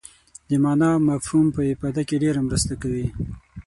د 0.49 0.51
معنا 0.63 0.89
او 0.95 1.01
مفهوم 1.11 1.45
په 1.55 1.61
افاده 1.73 2.01
کې 2.07 2.21
ډېره 2.23 2.39
مرسته 2.47 2.73
کوي. 2.81 3.07